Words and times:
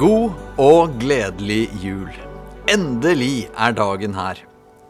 God 0.00 0.32
og 0.56 0.94
gledelig 0.96 1.66
jul. 1.82 2.08
Endelig 2.72 3.50
er 3.52 3.74
dagen 3.76 4.14
her. 4.16 4.38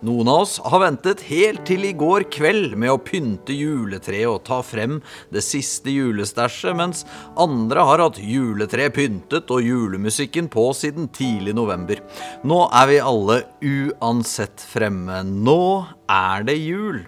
Noen 0.07 0.29
av 0.31 0.45
oss 0.45 0.53
har 0.63 0.85
ventet 0.85 1.25
helt 1.27 1.65
til 1.67 1.83
i 1.89 1.91
går 1.99 2.29
kveld 2.31 2.77
med 2.79 2.93
å 2.93 3.01
pynte 3.03 3.57
juletreet 3.57 4.31
og 4.31 4.45
ta 4.47 4.61
frem 4.63 5.01
det 5.35 5.43
siste 5.43 5.91
julestæsjet, 5.91 6.77
mens 6.79 7.03
andre 7.35 7.83
har 7.89 8.05
hatt 8.05 8.21
juletreet 8.23 8.95
pyntet 8.95 9.51
og 9.51 9.67
julemusikken 9.67 10.47
på 10.53 10.69
siden 10.79 11.09
tidlig 11.11 11.57
november. 11.59 11.99
Nå 12.47 12.61
er 12.71 12.87
vi 12.93 13.01
alle 13.03 13.41
uansett 13.67 14.63
fremme. 14.63 15.25
Nå 15.27 15.65
er 16.07 16.47
det 16.47 16.55
jul. 16.61 17.03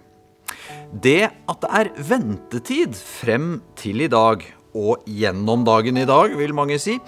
Det 0.91 1.31
at 1.31 1.63
det 1.63 1.71
er 1.85 1.93
ventetid 2.11 2.99
frem 2.99 3.61
til 3.79 4.03
i 4.03 4.11
dag, 4.11 4.43
og 4.75 5.07
gjennom 5.07 5.65
dagen 5.67 6.01
i 6.01 6.09
dag, 6.09 6.35
vil 6.39 6.55
mange 6.57 6.79
si, 6.81 6.99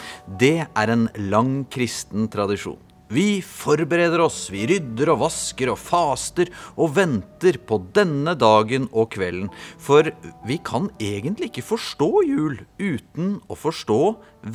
det 0.41 0.67
er 0.67 0.93
en 0.93 1.09
lang 1.31 1.63
kristen 1.73 2.29
tradisjon. 2.33 2.81
Vi 3.15 3.39
forbereder 3.45 4.23
oss, 4.25 4.47
vi 4.51 4.65
rydder 4.67 5.13
og 5.13 5.21
vasker 5.27 5.71
og 5.71 5.79
faster 5.79 6.49
og 6.81 6.95
venter 6.97 7.59
på 7.69 7.79
denne 7.95 8.33
dagen 8.41 8.89
og 8.91 9.13
kvelden. 9.15 9.51
For 9.79 10.09
vi 10.49 10.57
kan 10.65 10.89
egentlig 10.99 11.53
ikke 11.53 11.67
forstå 11.69 12.11
jul 12.27 12.59
uten 12.81 13.37
å 13.47 13.59
forstå 13.61 14.01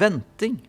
venting. 0.02 0.59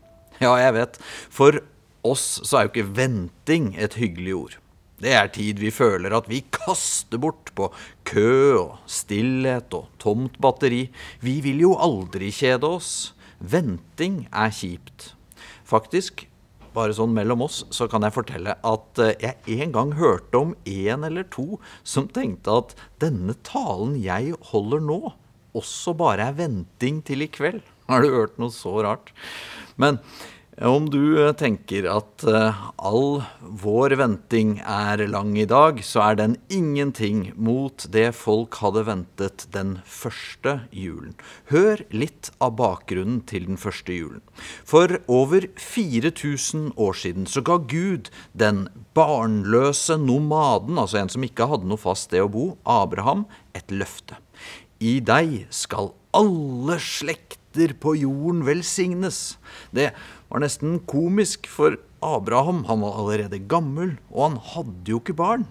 Ja, 0.41 0.55
jeg 0.61 0.77
vet. 0.77 1.01
For 1.33 1.63
oss 2.07 2.39
så 2.45 2.61
er 2.61 2.69
jo 2.69 2.75
ikke 2.75 2.93
venting 3.01 3.73
et 3.81 3.97
hyggelig 4.01 4.37
ord. 4.37 4.61
Det 5.01 5.15
er 5.17 5.31
tid 5.33 5.61
vi 5.63 5.71
føler 5.73 6.13
at 6.13 6.27
vi 6.29 6.43
kaster 6.53 7.21
bort 7.21 7.53
på 7.57 7.71
kø 8.05 8.33
og 8.59 8.91
stillhet 8.91 9.73
og 9.77 9.89
tomt 10.03 10.37
batteri. 10.43 10.89
Vi 11.25 11.39
vil 11.45 11.63
jo 11.65 11.77
aldri 11.81 12.29
kjede 12.35 12.69
oss. 12.69 13.15
Venting 13.41 14.27
er 14.29 14.53
kjipt. 14.53 15.15
Faktisk, 15.65 16.27
bare 16.75 16.95
sånn 16.95 17.15
mellom 17.17 17.47
oss, 17.47 17.63
så 17.75 17.89
kan 17.91 18.05
jeg 18.05 18.15
fortelle 18.15 18.55
at 18.55 19.01
eh, 19.03 19.25
jeg 19.25 19.63
en 19.65 19.73
gang 19.75 19.95
hørte 19.99 20.39
om 20.39 20.53
en 20.69 21.07
eller 21.09 21.25
to 21.33 21.57
som 21.83 22.11
tenkte 22.13 22.59
at 22.61 22.75
denne 23.03 23.35
talen 23.47 23.97
jeg 23.99 24.37
holder 24.53 24.85
nå, 24.85 25.01
også 25.57 25.97
bare 25.99 26.29
er 26.29 26.37
venting 26.39 27.01
til 27.07 27.25
i 27.25 27.31
kveld. 27.33 27.65
Har 27.91 28.05
du 28.05 28.13
hørt 28.13 28.37
noe 28.39 28.55
så 28.55 28.77
rart? 28.85 29.11
Men 29.81 29.99
om 30.59 30.91
du 30.91 31.17
eh, 31.23 31.33
tenker 31.39 31.87
at 31.89 32.25
eh, 32.29 32.59
all 32.77 33.23
vår 33.41 33.95
venting 34.01 34.59
er 34.67 35.01
lang 35.09 35.33
i 35.39 35.47
dag, 35.49 35.79
så 35.87 36.03
er 36.11 36.19
den 36.19 36.35
ingenting 36.53 37.31
mot 37.39 37.87
det 37.95 38.11
folk 38.19 38.59
hadde 38.61 38.83
ventet 38.89 39.47
den 39.55 39.79
første 39.87 40.59
julen. 40.75 41.15
Hør 41.53 41.85
litt 41.95 42.33
av 42.43 42.59
bakgrunnen 42.59 43.23
til 43.31 43.47
den 43.49 43.61
første 43.61 43.95
julen. 43.95 44.25
For 44.69 45.01
over 45.09 45.49
4000 45.57 46.75
år 46.77 46.99
siden 46.99 47.31
så 47.31 47.45
ga 47.47 47.61
Gud 47.71 48.11
den 48.37 48.67
barnløse 48.99 49.97
nomaden, 50.03 50.77
altså 50.83 51.01
en 51.01 51.13
som 51.13 51.25
ikke 51.25 51.49
hadde 51.49 51.71
noe 51.71 51.81
fast 51.81 52.11
sted 52.11 52.27
å 52.27 52.33
bo, 52.33 52.47
Abraham, 52.69 53.25
et 53.57 53.71
løfte. 53.73 54.19
I 54.81 54.99
deg 55.05 55.45
skal 55.55 55.95
alle 56.17 56.79
slekter 56.83 57.40
på 57.53 57.97
jorden 57.99 58.45
velsignes. 58.47 59.39
Det 59.73 59.91
var 60.29 60.41
nesten 60.41 60.79
komisk, 60.87 61.49
for 61.51 61.79
Abraham 62.01 62.65
han 62.65 62.81
var 62.81 62.99
allerede 62.99 63.39
gammel, 63.49 63.99
og 64.11 64.31
han 64.31 64.39
hadde 64.39 64.91
jo 64.91 65.01
ikke 65.01 65.17
barn. 65.19 65.47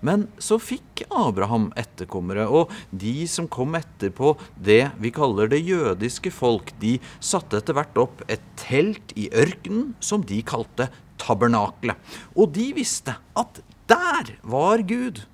Men 0.00 0.28
så 0.40 0.56
fikk 0.60 1.02
Abraham 1.12 1.72
etterkommere, 1.76 2.46
og 2.48 2.70
de 2.90 3.26
som 3.28 3.48
kom 3.48 3.74
etterpå 3.76 4.34
det 4.56 4.90
vi 5.00 5.10
kaller 5.12 5.48
det 5.48 5.60
jødiske 5.60 6.32
folk, 6.32 6.72
de 6.80 6.98
satte 7.20 7.60
etter 7.60 7.76
hvert 7.76 8.00
opp 8.00 8.24
et 8.28 8.40
telt 8.56 9.12
i 9.16 9.28
ørkenen 9.32 9.94
som 10.00 10.24
de 10.24 10.40
kalte 10.42 10.88
tabernaklet. 11.20 11.96
Og 12.36 12.52
de 12.56 12.70
visste 12.76 13.16
at 13.36 13.60
der 13.90 14.36
var 14.42 14.80
Gud. 14.88 15.24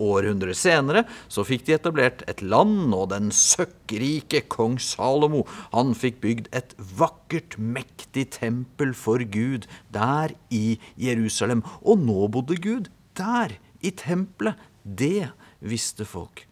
Århundrer 0.00 0.56
senere 0.56 1.04
så 1.28 1.44
fikk 1.46 1.66
de 1.68 1.76
etablert 1.76 2.24
et 2.30 2.42
land, 2.42 2.94
og 2.96 3.10
den 3.12 3.30
søkkrike 3.34 4.42
kong 4.52 4.78
Salomo 4.82 5.44
han 5.74 5.92
fikk 5.98 6.20
bygd 6.24 6.50
et 6.56 6.74
vakkert, 6.98 7.58
mektig 7.60 8.30
tempel 8.38 8.94
for 8.96 9.22
Gud 9.22 9.68
der 9.94 10.34
i 10.48 10.78
Jerusalem. 11.00 11.64
Og 11.84 12.00
nå 12.06 12.28
bodde 12.32 12.58
Gud 12.60 12.90
der, 13.18 13.58
i 13.80 13.92
tempelet. 13.96 14.56
Det 14.84 15.30
visste 15.60 16.06
folk. 16.08 16.46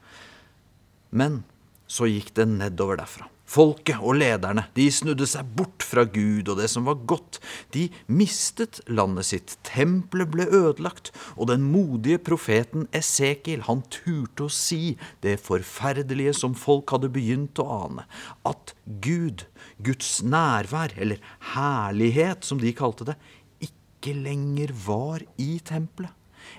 Men 1.10 1.42
så 1.88 2.09
gikk 2.09 2.34
det 2.36 2.48
nedover 2.50 3.00
derfra. 3.00 3.28
Folket 3.48 4.03
og 4.04 4.19
lederne 4.20 4.66
de 4.76 4.84
snudde 4.92 5.25
seg 5.28 5.48
bort 5.56 5.78
fra 5.88 6.04
Gud 6.04 6.50
og 6.50 6.60
det 6.60 6.69
som 6.72 6.87
var 6.88 7.00
godt. 7.09 7.41
De 7.75 7.88
mistet 8.06 8.81
landet 8.91 9.28
sitt, 9.31 9.56
tempelet 9.66 10.31
ble 10.32 10.49
ødelagt, 10.49 11.12
og 11.37 11.50
den 11.53 11.65
modige 11.72 12.21
profeten 12.22 12.87
Esekiel 12.97 13.65
han 13.69 13.82
turte 13.93 14.47
å 14.47 14.53
si 14.53 14.97
det 15.25 15.38
forferdelige 15.44 16.37
som 16.37 16.56
folk 16.59 16.94
hadde 16.94 17.12
begynt 17.15 17.60
å 17.62 17.69
ane, 17.78 18.06
at 18.48 18.75
Gud, 19.04 19.47
Guds 19.84 20.19
nærvær, 20.22 20.94
eller 20.98 21.22
herlighet 21.54 22.47
som 22.47 22.60
de 22.62 22.75
kalte 22.77 23.10
det, 23.12 23.19
ikke 23.65 24.15
lenger 24.15 24.72
var 24.87 25.25
i 25.41 25.56
tempelet. 25.65 26.15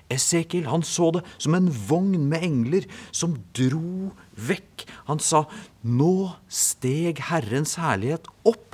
Esekiel 0.10 0.68
han 0.70 0.84
så 0.86 1.10
det 1.16 1.22
som 1.38 1.56
en 1.58 1.70
vogn 1.90 2.28
med 2.30 2.44
engler 2.46 2.88
som 3.16 3.36
dro 3.58 4.12
vekk. 4.50 4.86
Han 5.10 5.22
sa, 5.24 5.46
nå 5.82 6.32
steg 6.46 7.22
Herrens 7.30 7.78
herlighet 7.82 8.30
opp 8.50 8.69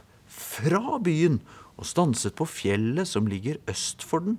fra 0.55 0.99
byen 1.03 1.39
og 1.75 1.87
stanset 1.89 2.35
på 2.37 2.47
fjellet 2.47 3.09
som 3.09 3.27
ligger 3.27 3.59
øst 3.71 4.05
for 4.05 4.23
den. 4.23 4.37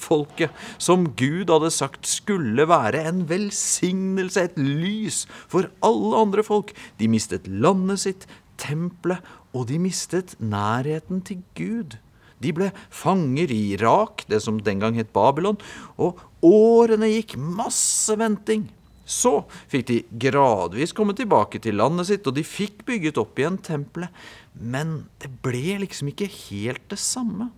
Folket, 0.00 0.52
som 0.80 1.10
Gud 1.18 1.50
hadde 1.52 1.70
sagt 1.74 2.08
skulle 2.08 2.64
være 2.68 3.02
en 3.08 3.26
velsignelse, 3.28 4.46
et 4.48 4.56
lys 4.56 5.26
for 5.50 5.68
alle 5.84 6.22
andre 6.22 6.44
folk, 6.46 6.72
de 7.00 7.08
mistet 7.10 7.48
landet 7.48 8.00
sitt, 8.06 8.24
tempelet, 8.60 9.20
og 9.52 9.66
de 9.68 9.80
mistet 9.82 10.36
nærheten 10.40 11.20
til 11.26 11.42
Gud. 11.58 11.98
De 12.40 12.52
ble 12.56 12.70
fanger 12.88 13.52
i 13.52 13.74
Irak, 13.74 14.24
det 14.30 14.40
som 14.44 14.60
den 14.64 14.80
gang 14.80 14.96
het 14.96 15.12
Babylon, 15.12 15.60
og 16.00 16.20
årene 16.40 17.10
gikk 17.10 17.36
masse 17.36 18.16
venting. 18.16 18.70
Så 19.10 19.32
fikk 19.70 19.86
de 19.88 20.00
gradvis 20.22 20.94
komme 20.94 21.16
tilbake 21.18 21.58
til 21.62 21.80
landet 21.80 22.10
sitt, 22.12 22.28
og 22.30 22.36
de 22.36 22.46
fikk 22.46 22.84
bygget 22.86 23.18
opp 23.18 23.40
igjen 23.40 23.58
tempelet. 23.58 24.12
Men 24.54 25.08
det 25.22 25.32
ble 25.42 25.80
liksom 25.82 26.12
ikke 26.12 26.30
helt 26.30 26.86
det 26.92 27.00
samme. 27.02 27.50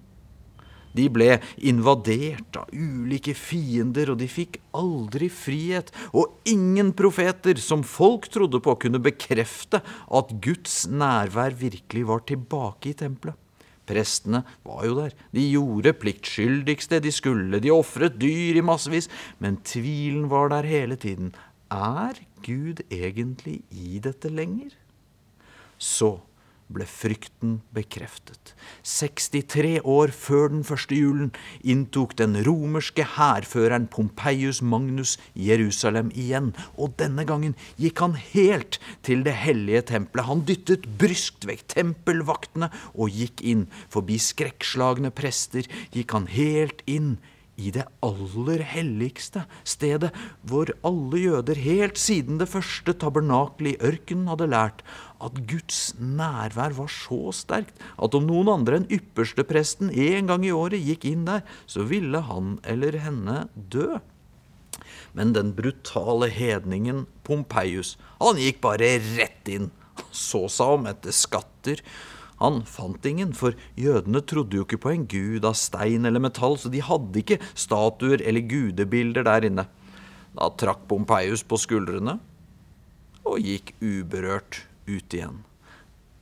De 0.93 1.07
ble 1.13 1.39
invadert 1.65 2.57
av 2.61 2.73
ulike 2.73 3.35
fiender, 3.37 4.13
og 4.13 4.21
de 4.21 4.29
fikk 4.29 4.59
aldri 4.77 5.31
frihet. 5.33 5.93
Og 6.13 6.41
ingen 6.49 6.93
profeter 6.97 7.61
som 7.61 7.85
folk 7.85 8.29
trodde 8.33 8.61
på, 8.65 8.77
kunne 8.81 9.01
bekrefte 9.03 9.81
at 9.83 10.35
Guds 10.45 10.85
nærvær 10.89 11.57
virkelig 11.57 12.05
var 12.09 12.25
tilbake 12.29 12.93
i 12.93 12.99
tempelet. 13.05 13.39
Prestene 13.89 14.43
var 14.67 14.85
jo 14.87 14.97
der. 15.01 15.15
De 15.35 15.45
gjorde 15.51 15.95
pliktskyldigste 15.99 17.01
de 17.03 17.13
skulle. 17.13 17.61
De 17.63 17.73
ofret 17.75 18.19
dyr 18.21 18.61
i 18.61 18.65
massevis. 18.65 19.11
Men 19.43 19.59
tvilen 19.67 20.29
var 20.31 20.53
der 20.53 20.69
hele 20.69 20.97
tiden. 20.97 21.33
Er 21.73 22.19
Gud 22.45 22.83
egentlig 22.91 23.63
i 23.71 23.99
dette 24.03 24.31
lenger? 24.31 24.75
Så 25.79 26.19
ble 26.75 26.87
frykten 26.89 27.59
bekreftet. 27.75 28.55
63 28.87 29.81
år 29.89 30.13
før 30.15 30.53
den 30.55 30.65
første 30.67 30.97
julen 30.97 31.33
inntok 31.63 32.15
den 32.19 32.39
romerske 32.47 33.07
hærføreren 33.17 33.89
Pompeius 33.93 34.63
Magnus 34.63 35.17
Jerusalem 35.39 36.13
igjen, 36.15 36.53
og 36.77 36.97
denne 37.01 37.27
gangen 37.29 37.57
gikk 37.81 38.05
han 38.05 38.17
helt 38.21 38.81
til 39.07 39.25
det 39.27 39.37
hellige 39.43 39.85
tempelet. 39.95 40.29
Han 40.31 40.47
dyttet 40.49 40.89
bryskt 41.01 41.47
vekk 41.49 41.67
tempelvaktene 41.77 42.73
og 42.95 43.13
gikk 43.13 43.45
inn. 43.45 43.69
Forbi 43.93 44.19
skrekkslagne 44.23 45.13
prester 45.15 45.69
gikk 45.93 46.17
han 46.17 46.31
helt 46.33 46.83
inn 46.91 47.17
i 47.61 47.71
det 47.75 47.85
aller 48.05 48.63
helligste 48.65 49.45
stedet, 49.69 50.11
hvor 50.49 50.73
alle 50.87 51.21
jøder 51.21 51.59
helt 51.61 52.01
siden 52.01 52.41
det 52.41 52.49
første 52.51 52.95
tabernakelet 52.97 53.77
i 53.77 53.91
ørkenen 53.93 54.31
hadde 54.33 54.49
lært 54.51 54.85
at 55.23 55.41
Guds 55.49 55.81
nærvær 55.99 56.75
var 56.77 56.91
så 56.93 57.33
sterkt 57.37 57.83
at 57.97 58.17
om 58.19 58.27
noen 58.29 58.51
andre 58.53 58.81
enn 58.81 58.89
ypperstepresten 58.93 59.93
en 59.93 60.31
gang 60.31 60.47
i 60.47 60.55
året 60.55 60.83
gikk 60.83 61.07
inn 61.11 61.27
der, 61.29 61.45
så 61.67 61.87
ville 61.89 62.25
han 62.29 62.57
eller 62.69 62.99
henne 63.03 63.45
dø. 63.55 64.01
Men 65.17 65.35
den 65.37 65.53
brutale 65.57 66.31
hedningen 66.33 67.05
Pompeius, 67.27 67.97
han 68.21 68.41
gikk 68.41 68.63
bare 68.65 68.97
rett 69.17 69.51
inn, 69.53 69.71
så 70.11 70.47
seg 70.51 70.79
om 70.79 70.89
etter 70.91 71.15
skatter 71.15 71.85
han 72.43 72.65
fant 72.67 73.05
ingen, 73.07 73.31
for 73.39 73.55
jødene 73.79 74.23
trodde 74.27 74.59
jo 74.59 74.65
ikke 74.67 74.81
på 74.83 74.91
en 74.91 75.05
gud 75.07 75.45
av 75.47 75.55
stein 75.59 76.09
eller 76.09 76.23
metall, 76.25 76.57
så 76.59 76.73
de 76.73 76.83
hadde 76.83 77.21
ikke 77.21 77.39
statuer 77.55 78.19
eller 78.19 78.43
gudebilder 78.51 79.29
der 79.29 79.47
inne. 79.47 79.69
Da 80.35 80.49
trakk 80.59 80.89
Pompeius 80.91 81.45
på 81.47 81.61
skuldrene 81.61 82.17
og 83.23 83.39
gikk 83.47 83.77
uberørt 83.79 84.65
ut 84.87 85.15
igjen. 85.15 85.43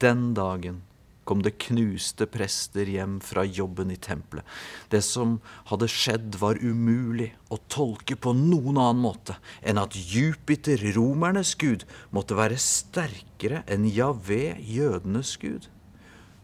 Den 0.01 0.33
dagen 0.35 0.83
kom 1.31 1.45
det 1.47 1.53
knuste 1.63 2.27
prester 2.27 2.89
hjem 2.91 3.19
fra 3.23 3.45
jobben 3.47 3.93
i 3.95 3.99
tempelet. 4.03 4.47
Det 4.91 5.03
som 5.07 5.37
hadde 5.71 5.87
skjedd, 5.91 6.39
var 6.43 6.59
umulig 6.59 7.29
å 7.55 7.61
tolke 7.71 8.17
på 8.19 8.33
noen 8.35 8.81
annen 8.81 9.05
måte 9.05 9.37
enn 9.63 9.79
at 9.79 9.95
Jupiter, 9.95 10.81
romernes 10.97 11.55
gud, 11.61 11.85
måtte 12.11 12.39
være 12.39 12.59
sterkere 12.59 13.63
enn 13.71 13.87
Javé, 13.87 14.57
jødenes 14.59 15.37
gud. 15.39 15.69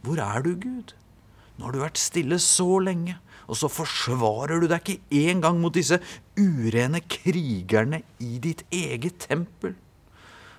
Hvor 0.07 0.23
er 0.23 0.45
du, 0.47 0.53
Gud? 0.55 0.95
Nå 1.57 1.67
har 1.67 1.75
du 1.75 1.81
vært 1.81 1.99
stille 1.99 2.39
så 2.43 2.77
lenge, 2.85 3.17
og 3.51 3.59
så 3.59 3.71
forsvarer 3.73 4.61
du 4.63 4.69
deg 4.71 4.93
ikke 4.93 5.25
engang 5.33 5.59
mot 5.63 5.75
disse 5.75 5.99
urene 6.39 7.01
krigerne 7.11 8.05
i 8.23 8.39
ditt 8.43 8.63
eget 8.71 9.25
tempel. 9.27 9.75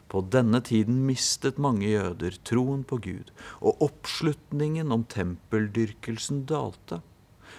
På 0.08 0.22
denne 0.24 0.62
tiden 0.64 1.02
mistet 1.08 1.60
mange 1.60 1.90
jøder 1.90 2.38
troen 2.48 2.84
på 2.88 3.00
Gud, 3.04 3.32
og 3.60 3.82
oppslutningen 3.84 4.92
om 4.96 5.04
tempeldyrkelsen 5.12 6.46
dalte. 6.48 7.02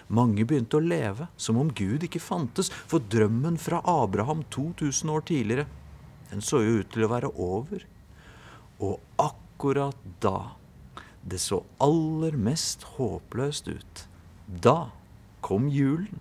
Mange 0.08 0.46
begynte 0.48 0.78
å 0.78 0.84
leve 0.84 1.28
som 1.36 1.58
om 1.60 1.68
Gud 1.76 2.06
ikke 2.06 2.22
fantes, 2.22 2.70
for 2.88 3.04
drømmen 3.12 3.58
fra 3.60 3.82
Abraham 3.84 4.46
2000 4.54 5.12
år 5.12 5.26
tidligere, 5.28 5.66
den 6.30 6.44
så 6.44 6.62
jo 6.64 6.80
ut 6.80 6.92
til 6.92 7.04
å 7.04 7.12
være 7.12 7.32
over. 7.40 7.84
Og 8.84 9.00
akkurat 9.20 9.96
da 10.24 10.54
det 11.28 11.40
så 11.42 11.60
aller 11.84 12.36
mest 12.40 12.84
håpløst 12.96 13.68
ut, 13.68 14.04
da 14.48 14.90
kom 15.44 15.68
julen. 15.72 16.20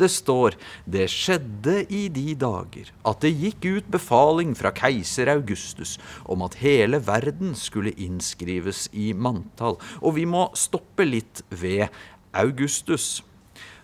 Det 0.00 0.08
står 0.10 0.56
det 0.88 1.08
skjedde 1.12 1.82
i 1.92 2.06
de 2.12 2.34
dager 2.38 2.88
at 3.08 3.20
det 3.24 3.34
gikk 3.34 3.66
ut 3.66 3.90
befaling 3.92 4.54
fra 4.58 4.72
keiser 4.74 5.30
Augustus 5.32 5.98
om 6.24 6.44
at 6.46 6.58
hele 6.62 7.02
verden 7.04 7.52
skulle 7.58 7.94
innskrives 7.96 8.88
i 8.92 9.12
manntall. 9.12 9.78
Og 10.00 10.16
vi 10.18 10.26
må 10.28 10.48
stoppe 10.58 11.06
litt 11.06 11.44
ved 11.50 11.88
Augustus. 12.32 13.20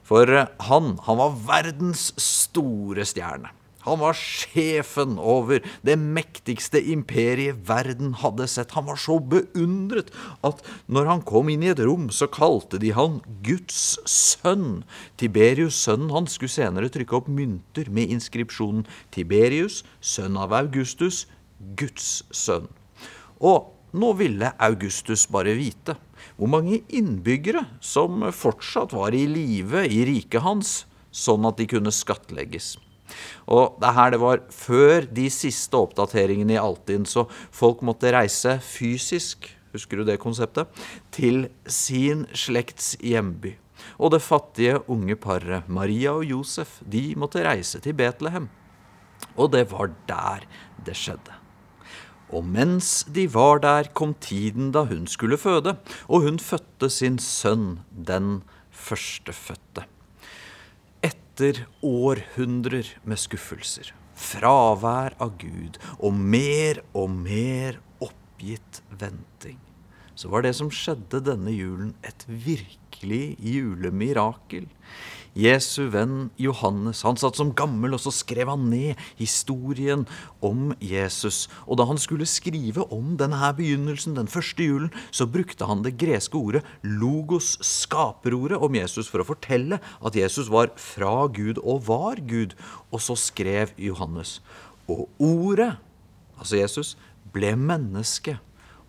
For 0.09 0.25
han, 0.71 0.95
han 1.05 1.21
var 1.21 1.39
verdens 1.51 2.11
store 2.17 3.05
stjerne. 3.09 3.53
Han 3.87 4.01
var 4.03 4.17
sjefen 4.19 5.17
over 5.23 5.63
det 5.87 5.95
mektigste 5.99 6.81
imperiet 6.93 7.61
verden 7.69 8.17
hadde 8.23 8.49
sett. 8.51 8.75
Han 8.75 8.89
var 8.89 8.99
så 8.99 9.19
beundret 9.23 10.11
at 10.47 10.65
når 10.91 11.11
han 11.13 11.23
kom 11.29 11.51
inn 11.53 11.63
i 11.63 11.71
et 11.71 11.83
rom, 11.87 12.09
så 12.11 12.27
kalte 12.27 12.81
de 12.83 12.91
han 12.97 13.21
Guds 13.47 13.99
sønn. 14.09 14.83
Tiberius, 15.21 15.79
sønnen 15.79 16.11
hans, 16.15 16.35
skulle 16.37 16.53
senere 16.53 16.91
trykke 16.93 17.21
opp 17.21 17.31
mynter 17.31 17.91
med 17.95 18.11
inskripsjonen 18.17 18.85
Tiberius, 19.15 19.85
sønn 20.03 20.37
av 20.41 20.57
Augustus, 20.59 21.27
Guds 21.79 22.25
sønn. 22.35 22.67
Og 23.39 23.71
nå 23.95 24.13
ville 24.19 24.53
Augustus 24.61 25.25
bare 25.31 25.55
vite 25.57 25.97
hvor 26.37 26.51
mange 26.51 26.83
innbyggere 26.95 27.65
som 27.81 28.27
fortsatt 28.35 28.93
var 28.95 29.15
i 29.15 29.25
live 29.31 29.87
i 29.87 30.03
riket 30.07 30.45
hans, 30.45 30.83
sånn 31.15 31.47
at 31.49 31.59
de 31.59 31.67
kunne 31.71 31.95
skattlegges. 31.95 32.77
Og 33.49 33.79
det 33.81 33.95
her 33.97 34.13
det 34.15 34.21
var 34.23 34.43
før 34.53 35.07
de 35.07 35.29
siste 35.33 35.79
oppdateringene 35.79 36.57
i 36.57 36.61
Altinn, 36.61 37.07
så 37.09 37.27
folk 37.55 37.83
måtte 37.87 38.13
reise 38.15 38.59
fysisk, 38.65 39.49
husker 39.75 40.01
du 40.01 40.09
det 40.09 40.21
konseptet, 40.23 40.69
til 41.15 41.49
sin 41.65 42.27
slekts 42.37 42.97
hjemby. 43.05 43.57
Og 43.99 44.13
det 44.15 44.25
fattige 44.25 44.81
unge 44.91 45.17
paret, 45.17 45.69
Maria 45.71 46.17
og 46.19 46.27
Josef, 46.27 46.81
de 46.83 47.13
måtte 47.19 47.45
reise 47.47 47.81
til 47.83 47.97
Betlehem. 47.99 48.49
Og 49.39 49.53
det 49.55 49.69
var 49.73 49.93
der 50.09 50.47
det 50.87 50.97
skjedde. 50.99 51.35
Og 52.29 52.45
mens 52.45 53.07
de 53.09 53.25
var 53.33 53.63
der, 53.65 53.89
kom 53.97 54.13
tiden 54.21 54.73
da 54.75 54.85
hun 54.91 55.07
skulle 55.09 55.39
føde, 55.41 55.79
og 56.09 56.27
hun 56.27 56.39
fødte 56.43 56.91
sin 56.93 57.17
sønn, 57.23 57.79
den 57.89 58.43
førstefødte 58.69 59.87
etter 61.39 61.67
århundrer 61.87 62.89
med 63.07 63.19
skuffelser, 63.21 63.93
fravær 64.19 65.15
av 65.23 65.37
Gud 65.39 65.77
og 66.03 66.17
mer 66.19 66.81
og 66.99 67.13
mer 67.15 67.79
oppgitt 68.03 68.81
venting, 68.99 69.61
så 70.19 70.33
var 70.33 70.43
det 70.43 70.57
som 70.59 70.71
skjedde 70.75 71.21
denne 71.23 71.55
julen, 71.55 71.93
et 72.03 72.27
virkelig 72.27 73.37
julemirakel. 73.39 74.67
Jesu 75.39 75.87
venn 75.93 76.33
Johannes 76.41 77.05
han 77.07 77.19
satt 77.21 77.39
som 77.39 77.53
gammel, 77.55 77.95
og 77.95 78.03
så 78.03 78.11
skrev 78.15 78.51
han 78.51 78.65
ned 78.73 78.99
historien 79.21 80.03
om 80.43 80.73
Jesus. 80.83 81.47
Og 81.67 81.79
da 81.79 81.87
han 81.87 82.01
skulle 82.03 82.27
skrive 82.27 82.83
om 82.95 83.13
denne 83.21 83.39
her 83.39 83.55
begynnelsen, 83.55 84.17
den 84.19 84.31
første 84.31 84.67
julen, 84.67 84.91
så 85.15 85.29
brukte 85.31 85.69
han 85.69 85.85
det 85.87 85.95
greske 86.01 86.35
ordet 86.39 86.65
logos, 86.83 87.55
skaperordet, 87.63 88.59
om 88.59 88.75
Jesus 88.75 89.07
for 89.07 89.23
å 89.23 89.29
fortelle 89.29 89.79
at 89.79 90.19
Jesus 90.19 90.51
var 90.51 90.73
fra 90.75 91.29
Gud 91.31 91.63
og 91.63 91.87
var 91.87 92.19
Gud. 92.27 92.59
Og 92.91 93.05
så 93.05 93.15
skrev 93.19 93.77
Johannes. 93.79 94.41
Og 94.91 95.07
ordet, 95.23 95.77
altså 96.41 96.59
Jesus, 96.59 96.97
ble 97.31 97.55
menneske 97.55 98.41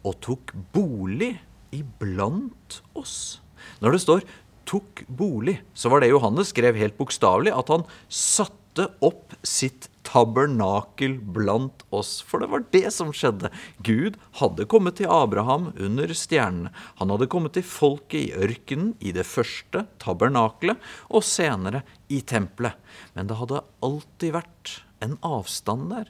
og 0.02 0.18
tok 0.26 0.56
bolig 0.74 1.36
iblant 1.76 2.82
oss. 2.98 3.44
Når 3.84 3.94
det 3.96 4.02
står 4.02 4.30
tok 4.70 5.04
bolig, 5.08 5.60
så 5.74 5.90
var 5.90 6.04
det 6.04 6.12
Johannes 6.14 6.54
skrev 6.54 6.78
helt 6.78 6.98
bokstavelig, 7.00 7.54
at 7.56 7.72
han 7.74 7.86
satte 8.08 8.90
opp 9.04 9.34
sitt 9.44 9.90
tabernakel 10.06 11.18
blant 11.20 11.84
oss. 11.94 12.20
For 12.26 12.42
det 12.42 12.50
var 12.54 12.64
det 12.74 12.90
som 12.94 13.12
skjedde. 13.14 13.52
Gud 13.86 14.18
hadde 14.40 14.68
kommet 14.70 14.98
til 15.00 15.10
Abraham 15.14 15.70
under 15.78 16.14
stjernene. 16.16 16.72
Han 17.02 17.14
hadde 17.14 17.30
kommet 17.32 17.58
til 17.58 17.66
folket 17.68 18.20
i 18.22 18.46
ørkenen 18.48 18.96
i 19.02 19.14
det 19.16 19.28
første 19.30 19.86
tabernakelet, 20.02 20.80
og 21.10 21.26
senere 21.26 21.84
i 22.10 22.22
tempelet. 22.22 22.78
Men 23.18 23.30
det 23.30 23.38
hadde 23.42 23.64
alltid 23.86 24.36
vært 24.38 24.80
en 25.06 25.18
avstand 25.26 25.90
der. 25.94 26.10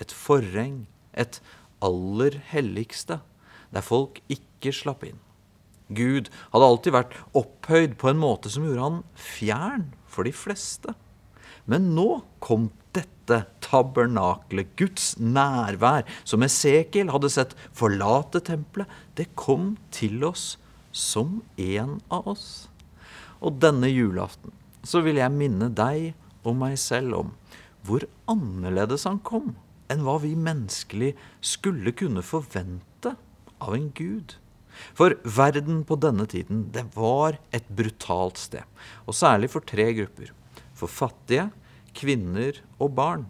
Et 0.00 0.12
forheng. 0.12 0.84
Et 1.16 1.40
aller 1.84 2.40
helligste. 2.52 3.20
Der 3.72 3.84
folk 3.84 4.22
ikke 4.32 4.72
slapp 4.72 5.04
inn. 5.08 5.20
Gud 5.94 6.30
hadde 6.52 6.68
alltid 6.70 6.94
vært 6.96 7.16
opphøyd 7.38 7.96
på 8.00 8.10
en 8.10 8.20
måte 8.20 8.50
som 8.52 8.66
gjorde 8.66 8.86
han 8.86 9.02
fjern 9.14 9.88
for 10.10 10.26
de 10.26 10.34
fleste. 10.34 10.94
Men 11.66 11.92
nå 11.94 12.22
kom 12.42 12.70
dette 12.96 13.42
tabernaklet, 13.64 14.70
Guds 14.78 15.14
nærvær, 15.18 16.06
som 16.24 16.44
Esekiel 16.46 17.10
hadde 17.12 17.30
sett 17.32 17.56
forlate 17.76 18.40
tempelet, 18.46 18.88
det 19.18 19.32
kom 19.38 19.74
til 19.94 20.24
oss 20.26 20.54
som 20.96 21.40
en 21.60 21.98
av 22.12 22.30
oss. 22.32 22.68
Og 23.44 23.58
denne 23.60 23.90
julaften 23.90 24.54
så 24.86 25.02
vil 25.04 25.18
jeg 25.20 25.34
minne 25.34 25.68
deg 25.74 26.14
og 26.46 26.56
meg 26.58 26.78
selv 26.80 27.20
om 27.20 27.34
hvor 27.86 28.06
annerledes 28.30 29.04
han 29.06 29.20
kom 29.26 29.54
enn 29.92 30.02
hva 30.06 30.16
vi 30.22 30.32
menneskelig 30.38 31.12
skulle 31.44 31.92
kunne 31.94 32.24
forvente 32.26 33.12
av 33.62 33.76
en 33.76 33.90
gud. 33.94 34.34
For 34.96 35.16
verden 35.24 35.82
på 35.86 35.98
denne 36.00 36.26
tiden, 36.30 36.66
det 36.72 36.86
var 36.96 37.38
et 37.54 37.68
brutalt 37.68 38.40
sted. 38.40 38.64
Og 39.06 39.16
særlig 39.16 39.50
for 39.52 39.64
tre 39.66 39.88
grupper. 39.96 40.32
For 40.76 40.90
fattige, 40.90 41.50
kvinner 41.96 42.60
og 42.78 42.94
barn. 42.96 43.26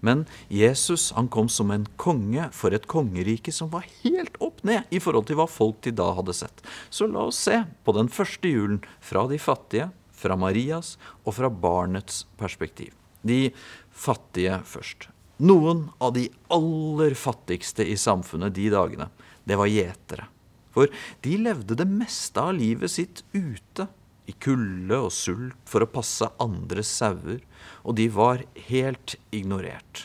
Men 0.00 0.24
Jesus 0.48 1.10
han 1.16 1.28
kom 1.32 1.48
som 1.48 1.70
en 1.74 1.86
konge 2.00 2.48
for 2.56 2.74
et 2.74 2.88
kongerike 2.90 3.52
som 3.54 3.70
var 3.72 3.86
helt 4.02 4.36
opp 4.42 4.62
ned 4.66 4.90
i 4.90 5.00
forhold 5.02 5.28
til 5.28 5.38
hva 5.40 5.46
folk 5.50 5.80
til 5.84 5.96
da 5.96 6.10
hadde 6.16 6.34
sett. 6.36 6.64
Så 6.90 7.08
la 7.10 7.28
oss 7.30 7.40
se 7.46 7.62
på 7.84 7.94
den 7.96 8.10
første 8.12 8.50
julen 8.50 8.82
fra 9.04 9.26
de 9.30 9.38
fattige, 9.40 9.90
fra 10.10 10.36
Marias 10.36 10.96
og 11.24 11.38
fra 11.38 11.48
barnets 11.48 12.24
perspektiv. 12.40 12.92
De 13.22 13.48
fattige 13.92 14.60
først. 14.68 15.08
Noen 15.40 15.86
av 16.04 16.12
de 16.16 16.26
aller 16.52 17.16
fattigste 17.16 17.86
i 17.88 17.96
samfunnet 17.96 18.52
de 18.56 18.68
dagene, 18.72 19.08
det 19.48 19.56
var 19.56 19.70
gjetere. 19.70 20.26
For 20.74 20.90
de 21.24 21.36
levde 21.40 21.76
det 21.78 21.88
meste 21.88 22.42
av 22.42 22.54
livet 22.58 22.92
sitt 22.94 23.24
ute, 23.34 23.88
i 24.30 24.34
kulde 24.38 24.94
og 25.08 25.10
sult, 25.10 25.56
for 25.66 25.82
å 25.82 25.90
passe 25.90 26.28
andre 26.42 26.84
sauer, 26.86 27.40
og 27.82 27.96
de 27.98 28.06
var 28.14 28.44
helt 28.68 29.16
ignorert. 29.34 30.04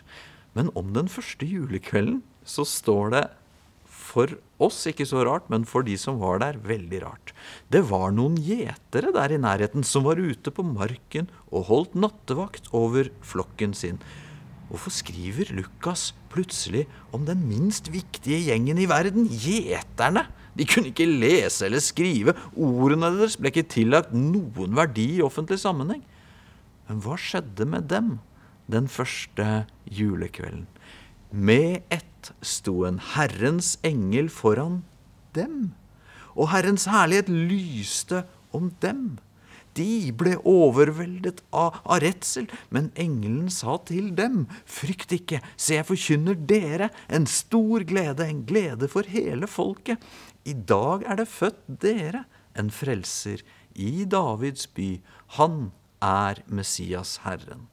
Men 0.57 0.71
om 0.79 0.93
den 0.95 1.11
første 1.11 1.45
julekvelden 1.45 2.23
så 2.47 2.65
står 2.65 3.11
det 3.13 3.25
for 4.05 4.37
oss 4.63 4.77
ikke 4.87 5.05
så 5.07 5.25
rart, 5.27 5.49
men 5.51 5.65
for 5.67 5.83
de 5.85 5.97
som 5.99 6.21
var 6.21 6.39
der, 6.39 6.59
veldig 6.63 7.01
rart. 7.03 7.33
Det 7.73 7.83
var 7.89 8.13
noen 8.15 8.37
gjetere 8.39 9.11
der 9.15 9.33
i 9.35 9.41
nærheten 9.41 9.83
som 9.87 10.05
var 10.07 10.21
ute 10.21 10.53
på 10.53 10.63
marken 10.65 11.27
og 11.51 11.67
holdt 11.69 11.97
nattevakt 11.99 12.69
over 12.75 13.09
flokken 13.25 13.75
sin. 13.75 13.99
Hvorfor 14.69 14.93
skriver 14.93 15.51
Lukas 15.53 16.13
plutselig 16.33 16.85
om 17.13 17.27
den 17.27 17.43
minst 17.49 17.91
viktige 17.93 18.39
gjengen 18.47 18.79
i 18.81 18.87
verden, 18.89 19.27
gjeterne? 19.29 20.25
De 20.55 20.65
kunne 20.67 20.91
ikke 20.91 21.07
lese 21.09 21.65
eller 21.67 21.83
skrive, 21.83 22.35
ordene 22.55 23.11
deres 23.17 23.35
ble 23.39 23.51
ikke 23.51 23.67
tillagt 23.75 24.13
noen 24.15 24.75
verdi 24.77 25.17
i 25.17 25.25
offentlig 25.25 25.59
sammenheng. 25.61 26.03
Men 26.87 27.01
hva 27.03 27.17
skjedde 27.19 27.67
med 27.67 27.89
dem 27.91 28.17
den 28.71 28.87
første 28.91 29.65
julekvelden? 29.89 30.67
Med 31.35 31.83
ett 31.91 32.31
sto 32.45 32.85
en 32.87 33.01
Herrens 33.15 33.75
engel 33.83 34.29
foran 34.31 34.83
dem. 35.35 35.73
og 36.35 36.49
Herrens 36.51 36.85
herlighet 36.91 37.29
lyste 37.29 38.23
om 38.51 38.71
dem. 38.83 39.17
De 39.75 40.11
ble 40.15 40.37
overveldet 40.47 41.41
av, 41.51 41.81
av 41.83 41.99
redsel, 42.03 42.47
men 42.71 42.93
engelen 42.99 43.49
sa 43.51 43.75
til 43.87 44.13
dem, 44.15 44.45
frykt 44.63 45.11
ikke, 45.17 45.41
se 45.59 45.75
jeg 45.75 45.87
forkynner 45.89 46.39
dere 46.47 46.89
en 47.11 47.27
stor 47.27 47.83
glede, 47.87 48.23
en 48.23 48.45
glede 48.47 48.87
for 48.91 49.07
hele 49.11 49.49
folket. 49.51 49.99
I 50.47 50.55
dag 50.55 51.03
er 51.03 51.19
det 51.19 51.27
født 51.27 51.63
dere 51.83 52.23
en 52.55 52.71
frelser 52.71 53.43
i 53.75 54.05
Davids 54.07 54.69
by. 54.71 55.01
Han 55.39 55.71
er 55.99 56.39
Messias 56.47 57.19
Herren. 57.25 57.67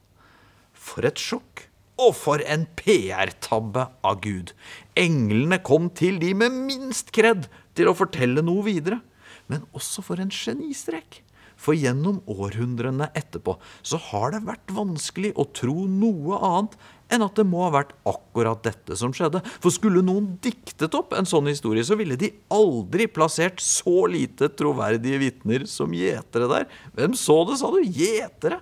For 0.73 1.07
et 1.07 1.21
sjokk! 1.21 1.69
Og 2.01 2.15
for 2.17 2.41
en 2.49 2.65
PR-tabbe 2.73 3.85
av 4.03 4.23
Gud! 4.25 4.51
Englene 4.97 5.59
kom 5.63 5.91
til 5.93 6.17
de 6.19 6.33
med 6.35 6.55
minst 6.65 7.13
kred 7.15 7.45
til 7.77 7.91
å 7.91 7.95
fortelle 7.95 8.41
noe 8.43 8.65
videre. 8.65 8.99
Men 9.47 9.67
også 9.77 10.01
for 10.03 10.19
en 10.23 10.33
genistrek. 10.33 11.21
For 11.63 11.77
gjennom 11.79 12.19
århundrene 12.27 13.07
etterpå 13.15 13.55
så 13.85 13.99
har 14.09 14.33
det 14.33 14.43
vært 14.47 14.73
vanskelig 14.75 15.31
å 15.39 15.47
tro 15.55 15.85
noe 15.87 16.39
annet 16.43 16.75
enn 17.13 17.23
at 17.23 17.37
det 17.37 17.45
må 17.47 17.61
ha 17.65 17.71
vært 17.75 17.93
akkurat 18.09 18.63
dette 18.65 18.97
som 18.99 19.13
skjedde. 19.15 19.39
For 19.63 19.71
skulle 19.73 20.03
noen 20.03 20.33
diktet 20.43 20.95
opp 20.97 21.13
en 21.15 21.27
sånn 21.29 21.47
historie, 21.51 21.85
så 21.85 21.95
ville 21.99 22.17
de 22.19 22.31
aldri 22.53 23.07
plassert 23.11 23.61
så 23.63 24.07
lite 24.11 24.49
troverdige 24.57 25.21
vitner 25.21 25.67
som 25.69 25.93
gjetere 25.95 26.49
der. 26.51 26.67
Hvem 26.97 27.15
så 27.19 27.37
det, 27.47 27.59
sa 27.61 27.71
du? 27.71 27.79
Gjetere! 27.83 28.59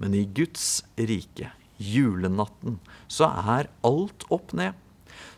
Men 0.00 0.14
i 0.16 0.22
Guds 0.24 0.84
rike, 0.96 1.50
julenatten, 1.80 2.78
så 3.10 3.28
er 3.56 3.72
alt 3.86 4.24
opp 4.32 4.54
ned. 4.56 4.76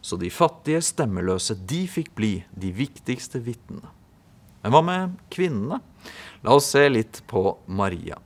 Så 0.03 0.19
de 0.19 0.31
fattige 0.35 0.83
stemmeløse, 0.85 1.57
de 1.57 1.85
fikk 1.91 2.13
bli 2.19 2.35
de 2.59 2.71
viktigste 2.75 3.41
vitnene. 3.43 3.91
Men 4.63 4.75
hva 4.75 4.83
med 4.87 5.17
kvinnene? 5.33 5.81
La 6.43 6.57
oss 6.59 6.73
se 6.75 6.87
litt 6.91 7.23
på 7.31 7.57
Maria. 7.67 8.19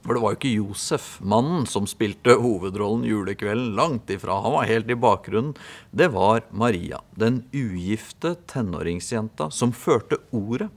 For 0.00 0.16
det 0.16 0.22
var 0.22 0.32
jo 0.32 0.38
ikke 0.38 0.52
Josef, 0.54 1.06
mannen, 1.20 1.66
som 1.68 1.84
spilte 1.88 2.38
hovedrollen 2.40 3.04
julekvelden. 3.04 3.74
Langt 3.76 4.10
ifra. 4.12 4.38
Han 4.40 4.54
var 4.56 4.68
helt 4.70 4.88
i 4.88 4.96
bakgrunnen. 4.96 5.52
Det 5.92 6.08
var 6.14 6.46
Maria, 6.56 7.02
den 7.20 7.42
ugifte 7.52 8.32
tenåringsjenta 8.48 9.50
som 9.52 9.74
førte 9.76 10.22
ordet. 10.32 10.70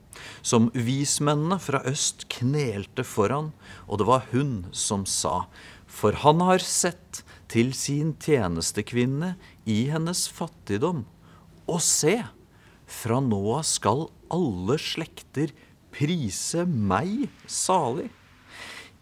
Som 0.44 0.68
vismennene 0.76 1.56
fra 1.62 1.80
øst 1.88 2.28
knelte 2.36 3.06
foran. 3.08 3.54
Og 3.88 4.02
det 4.02 4.08
var 4.10 4.28
hun 4.34 4.66
som 4.76 5.08
sa, 5.08 5.46
for 5.88 6.20
han 6.20 6.44
har 6.44 6.60
sett 6.60 7.24
til 7.48 7.72
sin 7.76 8.12
tjenestekvinne 8.20 9.34
i 9.64 9.84
hennes 9.88 10.26
fattigdom. 10.28 11.04
Og 11.64 11.80
se, 11.80 12.18
fra 12.86 13.20
nå 13.22 13.40
av 13.58 13.64
skal 13.68 14.06
alle 14.32 14.76
slekter 14.80 15.52
prise 15.94 16.64
meg 16.66 17.28
salig. 17.46 18.10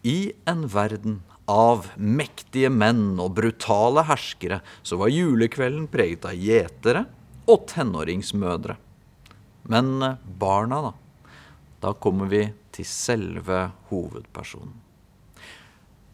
I 0.03 0.33
en 0.49 0.65
verden 0.71 1.21
av 1.49 1.89
mektige 1.97 2.71
menn 2.71 3.19
og 3.19 3.35
brutale 3.39 4.05
herskere 4.07 4.61
så 4.83 4.99
var 4.99 5.11
julekvelden 5.11 5.87
preget 5.91 6.27
av 6.27 6.39
gjetere 6.39 7.05
og 7.49 7.65
tenåringsmødre. 7.71 8.77
Men 9.71 9.95
eh, 10.03 10.19
barna, 10.39 10.81
da? 10.89 10.93
Da 11.83 11.91
kommer 11.99 12.29
vi 12.31 12.45
til 12.75 12.87
selve 12.87 13.65
hovedpersonen. 13.89 14.75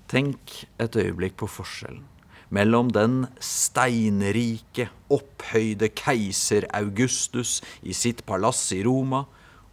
Tenk 0.10 0.64
et 0.82 0.96
øyeblikk 0.98 1.36
på 1.38 1.50
forskjellen 1.50 2.08
mellom 2.54 2.90
den 2.94 3.26
steinrike, 3.44 4.90
opphøyde 5.10 5.90
keiser 5.98 6.68
Augustus 6.76 7.60
i 7.82 7.96
sitt 7.98 8.26
palass 8.30 8.68
i 8.76 8.82
Roma 8.86 9.26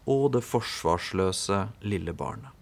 og 0.06 0.37
det 0.37 0.45
forsvarsløse 0.47 1.66
lille 1.88 2.14
barnet. 2.16 2.52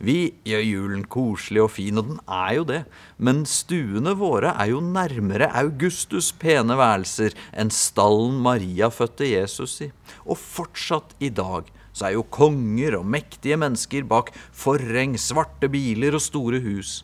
Vi 0.00 0.32
gjør 0.48 0.62
julen 0.64 1.02
koselig 1.12 1.60
og 1.60 1.74
fin, 1.74 1.98
og 2.00 2.06
den 2.08 2.20
er 2.24 2.54
jo 2.56 2.62
det, 2.70 2.78
men 3.20 3.42
stuene 3.46 4.14
våre 4.16 4.54
er 4.56 4.70
jo 4.72 4.80
nærmere 4.80 5.50
Augustus' 5.60 6.32
pene 6.40 6.78
værelser 6.80 7.36
enn 7.52 7.72
stallen 7.74 8.38
Maria 8.40 8.88
fødte 8.88 9.28
Jesus 9.28 9.76
i. 9.84 9.90
Og 10.24 10.40
fortsatt 10.40 11.12
i 11.20 11.28
dag 11.28 11.68
så 11.92 12.08
er 12.08 12.16
jo 12.16 12.24
konger 12.32 12.96
og 12.96 13.04
mektige 13.12 13.58
mennesker 13.60 14.08
bak 14.08 14.32
forheng, 14.56 15.18
svarte 15.20 15.68
biler 15.68 16.16
og 16.16 16.24
store 16.24 16.62
hus. 16.64 17.02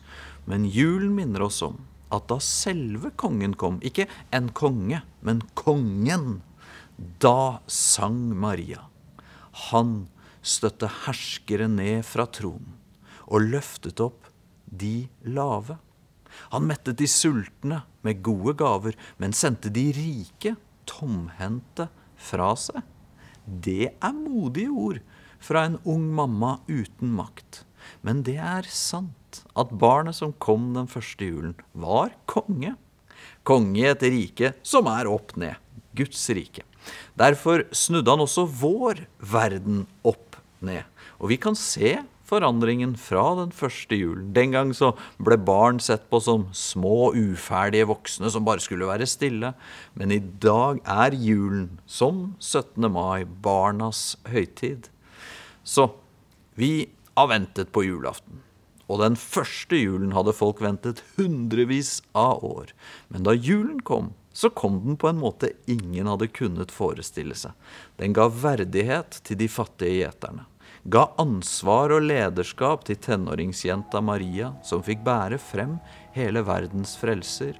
Men 0.49 0.65
julen 0.65 1.13
minner 1.13 1.45
oss 1.45 1.61
om 1.61 1.77
at 2.13 2.27
da 2.31 2.37
selve 2.43 3.11
kongen 3.19 3.55
kom, 3.59 3.81
ikke 3.83 4.07
en 4.35 4.51
konge, 4.55 5.01
men 5.21 5.41
kongen, 5.59 6.41
da 7.21 7.59
sang 7.69 8.31
Maria. 8.37 8.87
Han 9.69 10.07
støtte 10.41 10.89
herskere 11.05 11.67
ned 11.71 12.05
fra 12.07 12.27
tronen 12.29 12.77
og 13.27 13.43
løftet 13.51 13.99
opp 13.99 14.29
de 14.67 15.07
lave. 15.27 15.77
Han 16.53 16.67
mettet 16.69 16.99
de 17.01 17.07
sultne 17.11 17.81
med 18.05 18.21
gode 18.23 18.55
gaver, 18.59 18.95
men 19.19 19.35
sendte 19.35 19.71
de 19.73 19.89
rike 19.95 20.55
tomhendte 20.87 21.89
fra 22.15 22.53
seg. 22.59 22.79
Det 23.43 23.93
er 23.93 24.15
modige 24.15 24.71
ord 24.71 25.01
fra 25.43 25.65
en 25.67 25.77
ung 25.87 26.07
mamma 26.15 26.57
uten 26.67 27.13
makt. 27.15 27.63
Men 28.05 28.23
det 28.27 28.37
er 28.41 28.67
sant 28.71 29.43
at 29.57 29.73
barnet 29.75 30.17
som 30.17 30.35
kom 30.41 30.71
den 30.75 30.89
første 30.91 31.27
julen, 31.27 31.55
var 31.73 32.13
konge. 32.29 32.75
Konge 33.47 33.81
i 33.83 33.89
et 33.91 34.03
rike 34.03 34.53
som 34.65 34.89
er 34.91 35.09
opp 35.11 35.35
ned. 35.39 35.55
Guds 35.97 36.21
rike. 36.29 36.63
Derfor 37.17 37.65
snudde 37.75 38.13
han 38.13 38.23
også 38.23 38.45
vår 38.59 39.05
verden 39.17 39.85
opp 40.07 40.37
ned. 40.63 40.85
Og 41.17 41.31
vi 41.33 41.39
kan 41.41 41.57
se 41.57 41.97
forandringen 42.27 42.95
fra 42.99 43.23
den 43.39 43.53
første 43.55 43.95
julen. 43.95 44.31
Den 44.35 44.53
gang 44.55 44.73
så 44.75 44.91
ble 45.23 45.37
barn 45.39 45.79
sett 45.83 46.07
på 46.11 46.19
som 46.23 46.47
små, 46.55 47.13
uferdige 47.15 47.87
voksne 47.87 48.31
som 48.33 48.45
bare 48.47 48.63
skulle 48.63 48.89
være 48.89 49.07
stille. 49.09 49.53
Men 49.95 50.11
i 50.11 50.19
dag 50.19 50.81
er 50.83 51.15
julen, 51.15 51.77
som 51.87 52.35
17. 52.39 52.89
mai, 52.91 53.23
barnas 53.23 54.17
høytid. 54.27 54.91
Så 55.63 55.89
vi 56.57 56.89
har 57.17 57.27
ventet 57.27 57.71
på 57.73 57.81
julaften. 57.83 58.43
Og 58.87 59.01
den 59.01 59.17
første 59.19 59.75
julen 59.75 60.13
hadde 60.15 60.35
folk 60.37 60.61
ventet 60.63 61.01
hundrevis 61.17 61.99
av 62.15 62.43
år. 62.45 62.71
Men 63.09 63.25
da 63.25 63.33
julen 63.33 63.81
kom, 63.81 64.13
så 64.37 64.51
kom 64.53 64.77
den 64.83 64.99
på 65.01 65.09
en 65.09 65.17
måte 65.19 65.49
ingen 65.65 66.07
hadde 66.07 66.29
kunnet 66.29 66.71
forestille 66.71 67.35
seg. 67.35 67.55
Den 67.97 68.13
ga 68.13 68.27
verdighet 68.29 69.17
til 69.25 69.41
de 69.41 69.49
fattige 69.49 70.03
gjeterne. 70.03 70.45
Ga 70.87 71.07
ansvar 71.19 71.91
og 71.97 72.05
lederskap 72.05 72.85
til 72.87 73.01
tenåringsjenta 73.01 73.99
Maria, 73.99 74.53
som 74.63 74.85
fikk 74.85 75.01
bære 75.03 75.41
frem 75.41 75.79
hele 76.15 76.45
verdens 76.47 76.93
frelser. 77.01 77.57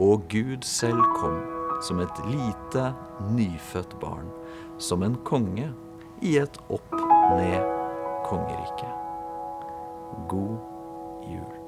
Og 0.00 0.24
Gud 0.32 0.64
selv 0.66 1.04
kom 1.20 1.38
som 1.84 2.00
et 2.00 2.24
lite, 2.32 2.88
nyfødt 3.36 3.98
barn. 4.00 4.32
Som 4.80 5.04
en 5.04 5.20
konge 5.28 5.70
i 6.24 6.38
et 6.40 6.60
opp-ned 6.72 7.83
kongeriket. 8.24 8.94
God 10.26 10.58
jul. 11.20 11.63